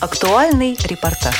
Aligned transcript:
Актуальный 0.00 0.78
репортаж. 0.88 1.34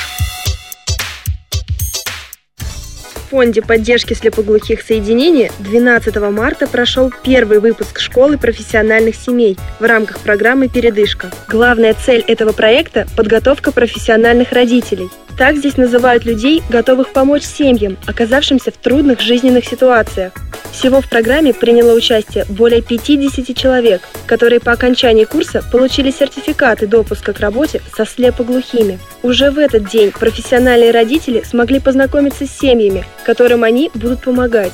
В 2.57 3.31
фонде 3.31 3.62
поддержки 3.62 4.15
слепоглухих 4.15 4.83
соединений 4.83 5.53
12 5.61 6.16
марта 6.32 6.66
прошел 6.66 7.12
первый 7.22 7.60
выпуск 7.60 8.00
школы 8.00 8.36
профессиональных 8.36 9.14
семей 9.14 9.56
в 9.79 9.84
рамках 9.84 10.18
программы 10.18 10.66
«Передышка». 10.66 11.30
Главная 11.46 11.94
цель 11.94 12.24
этого 12.26 12.52
проекта– 12.52 13.07
подготовка 13.16 13.71
профессиональных 13.71 14.50
родителей. 14.50 15.09
Так 15.39 15.57
здесь 15.57 15.77
называют 15.77 16.25
людей, 16.25 16.64
готовых 16.68 17.12
помочь 17.12 17.45
семьям, 17.45 17.96
оказавшимся 18.09 18.73
в 18.73 18.77
трудных 18.77 19.20
жизненных 19.20 19.64
ситуациях. 19.66 20.32
Всего 20.73 21.00
в 21.00 21.09
программе 21.09 21.55
приняло 21.55 21.93
участие 21.93 22.45
более 22.48 22.82
50 22.82 23.56
человек, 23.56 24.02
которые 24.27 24.59
по 24.59 24.73
окончании 24.73 25.24
курса 25.24 25.62
получили 25.70 26.11
сертификаты 26.11 26.88
допуска 26.88 27.32
к 27.32 27.38
работе 27.38 27.80
со 27.96 28.05
слепоглухими. 28.05 28.98
Уже 29.23 29.52
в 29.52 29.59
этот 29.59 29.88
день 29.88 30.11
профессиональные 30.11 30.91
родители 30.91 31.45
смогли 31.48 31.78
познакомиться 31.78 32.45
с 32.45 32.59
семьями, 32.59 33.05
которым 33.25 33.62
они 33.62 33.92
будут 33.95 34.23
помогать. 34.23 34.73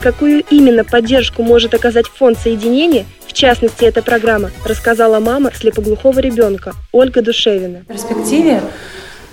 Какую 0.00 0.44
именно 0.50 0.84
поддержку 0.84 1.42
может 1.42 1.74
оказать 1.74 2.06
фонд 2.06 2.38
соединения, 2.38 3.04
в 3.26 3.34
частности 3.34 3.84
эта 3.84 4.02
программа, 4.02 4.50
рассказала 4.64 5.20
мама 5.20 5.52
слепоглухого 5.54 6.18
ребенка 6.20 6.72
Ольга 6.92 7.20
Душевина. 7.20 7.80
В 7.80 7.92
перспективе, 7.92 8.62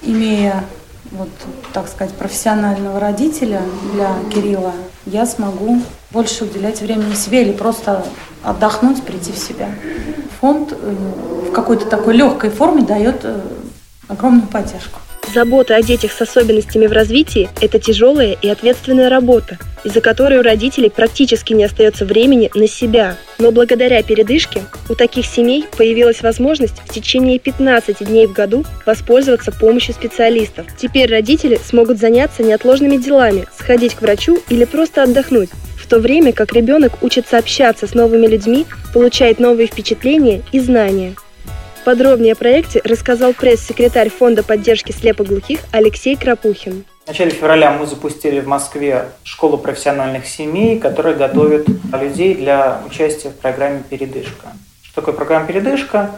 имея 0.04 0.64
вот, 1.12 1.30
так 1.74 1.88
сказать, 1.88 2.14
профессионального 2.14 3.00
родителя 3.00 3.62
для 3.94 4.16
Кирилла, 4.34 4.74
я 5.06 5.26
смогу 5.26 5.82
больше 6.12 6.46
уделять 6.46 6.82
времени 6.82 7.14
себе 7.14 7.44
или 7.44 7.52
просто 7.52 8.06
отдохнуть, 8.44 9.04
прийти 9.04 9.32
в 9.32 9.38
себя. 9.38 9.70
Фонд 10.42 10.74
э, 10.74 10.96
в 11.50 11.52
какой-то 11.52 11.86
такой 11.86 12.16
легкой 12.16 12.50
форме 12.50 12.82
дает 12.82 13.22
э, 13.24 13.40
огромную 14.08 14.48
поддержку. 14.48 15.00
Забота 15.34 15.76
о 15.76 15.82
детях 15.82 16.12
с 16.12 16.22
особенностями 16.22 16.86
в 16.86 16.92
развитии– 16.92 17.50
это 17.62 17.80
тяжелая 17.80 18.38
и 18.40 18.48
ответственная 18.50 19.10
работа, 19.10 19.58
из-за 19.84 20.00
которой 20.00 20.38
у 20.38 20.44
родителей 20.44 20.92
практически 20.92 21.54
не 21.54 21.64
остается 21.64 22.06
времени 22.06 22.52
на 22.54 22.68
себя. 22.68 23.18
Но 23.40 23.52
благодаря 23.52 24.04
передышке 24.04 24.62
у 24.90 24.94
таких 24.94 25.26
семей 25.26 25.66
появилась 25.76 26.22
возможность 26.22 26.80
в 26.86 26.94
течение 26.94 27.40
15 27.40 28.06
дней 28.06 28.28
в 28.28 28.34
году 28.34 28.64
воспользоваться 28.86 29.52
помощью 29.52 29.96
специалистов. 29.96 30.68
Теперь 30.78 31.10
родители 31.10 31.60
смогут 31.66 31.98
заняться 31.98 32.44
неотложными 32.44 32.98
делами, 32.98 33.48
сходить 33.58 33.96
к 33.96 34.02
врачу 34.04 34.40
или 34.50 34.66
просто 34.66 35.02
отдохнуть, 35.02 35.50
в 35.78 35.88
то 35.88 35.98
время 35.98 36.32
как 36.32 36.54
ребенок 36.54 37.02
учится 37.02 37.40
общаться 37.40 37.88
с 37.88 37.96
новыми 37.96 38.28
людьми, 38.28 38.68
получает 38.94 39.40
новые 39.40 39.66
впечатления 39.66 40.44
и 40.52 40.60
знания. 40.60 41.16
Подробнее 41.86 42.32
о 42.32 42.36
проекте 42.38 42.80
рассказал 42.86 43.34
пресс-секретарь 43.34 44.10
Фонда 44.10 44.42
поддержки 44.42 44.94
слепоглухих 44.94 45.60
Алексей 45.74 46.16
Крапухин. 46.16 46.86
В 47.04 47.08
начале 47.10 47.32
февраля 47.32 47.72
мы 47.72 47.86
запустили 47.86 48.40
в 48.40 48.48
Москве 48.48 49.10
школу 49.26 49.58
профессиональных 49.58 50.26
семей, 50.26 50.80
которая 50.80 51.14
готовит 51.14 51.68
людей 51.92 52.36
для 52.36 52.82
участия 52.88 53.32
в 53.32 53.36
программе 53.36 53.84
«Передышка». 53.90 54.54
Что 54.82 55.02
такое 55.02 55.14
программа 55.14 55.46
«Передышка»? 55.46 56.12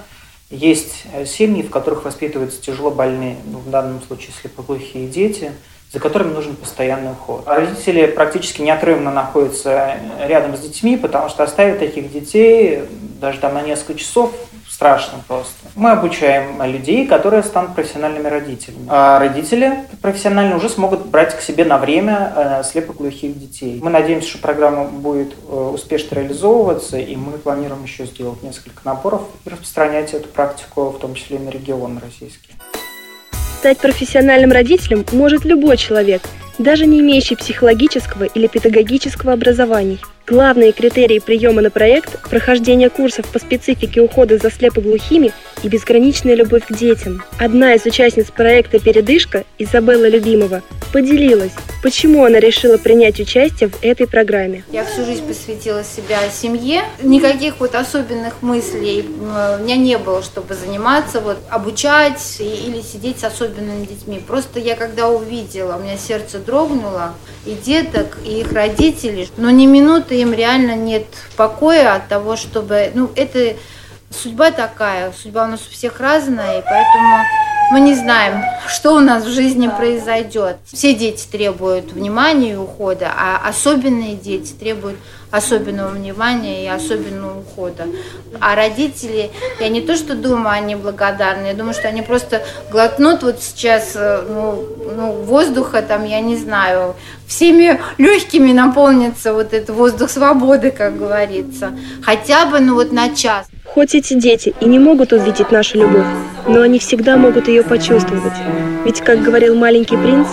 Есть 0.52 1.06
семьи, 1.26 1.64
в 1.64 1.72
которых 1.72 2.06
воспитываются 2.06 2.62
тяжело 2.62 2.92
больные, 2.92 3.38
ну, 3.46 3.58
в 3.58 3.70
данном 3.72 4.04
случае 4.04 4.34
слепоглухие 4.40 5.08
дети, 5.08 5.52
за 5.92 6.00
которыми 6.00 6.34
нужен 6.34 6.56
постоянный 6.56 7.14
уход. 7.14 7.42
Родители 7.48 8.06
практически 8.06 8.62
неотрывно 8.62 9.12
находятся 9.12 9.98
рядом 10.28 10.56
с 10.56 10.60
детьми, 10.60 10.96
потому 10.96 11.30
что 11.30 11.42
оставить 11.42 11.80
таких 11.80 12.12
детей 12.12 12.84
даже 13.20 13.40
там 13.40 13.56
на 13.56 13.64
несколько 13.64 13.96
часов 13.96 14.32
страшно 14.76 15.20
просто. 15.26 15.56
Мы 15.76 15.92
обучаем 15.92 16.62
людей, 16.64 17.08
которые 17.08 17.44
станут 17.44 17.76
профессиональными 17.76 18.28
родителями. 18.28 18.86
А 18.90 19.20
родители 19.20 19.86
профессионально 20.02 20.58
уже 20.58 20.68
смогут 20.68 21.06
брать 21.06 21.34
к 21.38 21.40
себе 21.40 21.64
на 21.64 21.78
время 21.78 22.34
э, 22.36 22.64
слепоглухих 22.64 23.40
детей. 23.40 23.80
Мы 23.82 23.90
надеемся, 23.90 24.28
что 24.28 24.40
программа 24.40 24.84
будет 24.84 25.34
э, 25.34 25.72
успешно 25.74 26.16
реализовываться, 26.16 26.98
и 26.98 27.16
мы 27.16 27.38
планируем 27.38 27.84
еще 27.84 28.06
сделать 28.06 28.44
несколько 28.44 28.82
наборов 28.84 29.22
и 29.46 29.50
распространять 29.50 30.14
эту 30.14 30.28
практику, 30.28 30.90
в 30.90 31.00
том 31.00 31.16
числе 31.16 31.38
и 31.38 31.40
на 31.40 31.50
регион 31.52 31.98
российский. 32.04 32.52
Стать 33.60 33.78
профессиональным 33.78 34.52
родителем 34.52 35.06
может 35.14 35.46
любой 35.46 35.78
человек, 35.78 36.22
даже 36.58 36.86
не 36.86 37.00
имеющий 37.00 37.38
психологического 37.38 38.26
или 38.26 38.48
педагогического 38.48 39.32
образования– 39.32 40.00
Главные 40.28 40.72
критерии 40.72 41.20
приема 41.20 41.62
на 41.62 41.70
проект– 41.70 42.20
прохождение 42.30 42.90
курсов 42.90 43.28
по 43.28 43.38
специфике 43.38 44.02
ухода 44.02 44.40
за 44.40 44.50
слепоглухими 44.50 45.32
и 45.62 45.68
безграничная 45.68 46.34
любовь 46.34 46.66
к 46.66 46.74
детям. 46.76 47.24
Одна 47.38 47.76
из 47.76 47.86
участниц 47.86 48.32
проекта 48.32 48.80
«Передышка» 48.80 49.44
Изабелла 49.60 50.10
Любимова 50.10 50.64
поделилась, 50.92 51.52
почему 51.84 52.26
она 52.26 52.40
решила 52.40 52.78
принять 52.78 53.20
участие 53.20 53.70
в 53.70 53.84
этой 53.84 54.08
программе. 54.08 54.64
Я 54.72 54.84
всю 54.86 55.06
жизнь 55.06 55.28
посвятила 55.28 55.84
себя 55.84 56.20
семье. 56.32 56.84
Никаких 57.04 57.60
вот 57.60 57.76
особенных 57.76 58.42
мыслей 58.42 59.06
у 59.08 59.64
меня 59.64 59.76
не 59.76 59.98
было, 60.00 60.24
чтобы 60.24 60.56
заниматься, 60.56 61.20
вот, 61.20 61.38
обучать 61.52 62.38
или 62.40 62.82
сидеть 62.82 63.20
с 63.20 63.26
особенными 63.26 63.86
детьми. 63.86 64.20
Просто 64.26 64.60
я 64.60 64.76
когда 64.76 65.10
увидела, 65.10 65.76
у 65.76 65.84
меня 65.84 65.98
сердце 65.98 66.40
дрогнуло, 66.40 67.14
и 67.46 67.54
деток, 67.54 68.18
и 68.26 68.40
их 68.40 68.52
родителей, 68.54 69.30
но 69.38 69.52
ни 69.52 69.68
минуты 69.68 70.15
им 70.16 70.34
реально 70.34 70.76
нет 70.76 71.06
покоя 71.36 71.96
от 71.96 72.08
того, 72.08 72.36
чтобы... 72.36 72.92
Ну, 72.94 73.12
это 73.16 73.56
судьба 74.10 74.52
такая, 74.52 75.12
судьба 75.12 75.46
у 75.46 75.48
нас 75.48 75.68
у 75.68 75.72
всех 75.72 76.00
разная, 76.00 76.60
и 76.60 76.64
поэтому 76.64 77.18
мы 77.72 77.80
не 77.80 77.96
знаем, 77.96 78.44
что 78.68 78.94
у 78.94 79.00
нас 79.00 79.24
в 79.26 79.30
жизни 79.30 79.68
произойдет. 79.68 80.58
Все 80.66 80.94
дети 80.94 81.28
требуют 81.28 81.94
внимания 81.94 82.54
и 82.54 82.56
ухода, 82.56 83.12
а 83.16 83.48
особенные 83.48 84.16
дети 84.16 84.54
требуют 84.54 84.98
особенного 85.32 85.90
внимания 85.90 86.64
и 86.64 86.68
особенного 86.68 87.40
ухода. 87.40 87.88
А 88.40 88.56
родители, 88.56 89.32
я 89.60 89.70
не 89.70 89.82
то 89.82 89.96
что 89.96 90.16
думаю, 90.16 90.50
они 90.50 90.76
благодарны, 90.76 91.48
я 91.48 91.54
думаю, 91.54 91.74
что 91.74 91.88
они 91.88 92.02
просто 92.02 92.44
глотнут 92.72 93.24
вот 93.24 93.42
сейчас 93.42 93.94
э, 93.96 94.24
ну, 94.30 94.66
ну, 94.96 95.12
воздуха, 95.24 95.82
там, 95.82 96.06
я 96.06 96.22
не 96.22 96.38
знаю, 96.38 96.96
всеми 97.28 97.82
легкими 97.98 98.54
наполнится 98.54 99.34
вот 99.34 99.54
этот 99.54 99.76
воздух 99.76 100.10
свободы, 100.10 100.72
как 100.72 100.98
говорится. 100.98 101.74
Хотя 102.04 102.46
бы, 102.46 102.60
ну 102.60 102.76
вот 102.76 102.92
на 102.92 103.14
час. 103.16 103.48
Хоть 103.76 103.94
эти 103.94 104.14
дети 104.14 104.54
и 104.62 104.66
не 104.68 104.80
могут 104.80 105.12
увидеть 105.12 105.52
нашу 105.52 105.80
любовь, 105.80 106.06
но 106.48 106.62
они 106.62 106.80
всегда 106.80 107.18
могут 107.18 107.50
ее 107.50 107.62
почувствовать. 107.62 108.32
Ведь, 108.86 109.02
как 109.02 109.22
говорил 109.22 109.54
маленький 109.54 109.98
принц, 109.98 110.28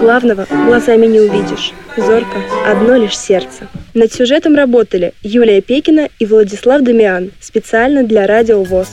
главного 0.00 0.48
глазами 0.66 1.06
не 1.06 1.20
увидишь. 1.20 1.70
Зорко 1.96 2.38
одно 2.66 2.96
лишь 2.96 3.16
сердце. 3.16 3.68
Над 3.94 4.12
сюжетом 4.12 4.56
работали 4.56 5.12
Юлия 5.22 5.60
Пекина 5.60 6.08
и 6.18 6.26
Владислав 6.26 6.82
Дамиан 6.82 7.30
специально 7.40 8.02
для 8.02 8.26
Радио 8.26 8.64
ВОЗ. 8.64 8.88